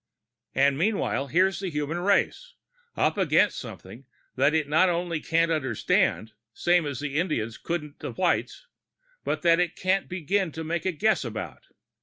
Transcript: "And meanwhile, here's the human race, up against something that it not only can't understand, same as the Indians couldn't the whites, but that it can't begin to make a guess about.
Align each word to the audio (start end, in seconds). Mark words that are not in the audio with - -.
"And 0.55 0.79
meanwhile, 0.79 1.27
here's 1.27 1.59
the 1.59 1.69
human 1.69 1.99
race, 1.99 2.55
up 2.97 3.19
against 3.19 3.59
something 3.59 4.05
that 4.35 4.55
it 4.55 4.67
not 4.67 4.89
only 4.89 5.19
can't 5.19 5.51
understand, 5.51 6.33
same 6.55 6.87
as 6.87 7.01
the 7.01 7.19
Indians 7.19 7.59
couldn't 7.59 7.99
the 7.99 8.11
whites, 8.11 8.65
but 9.23 9.43
that 9.43 9.59
it 9.59 9.75
can't 9.75 10.09
begin 10.09 10.51
to 10.53 10.63
make 10.63 10.87
a 10.87 10.91
guess 10.91 11.23
about. 11.23 11.67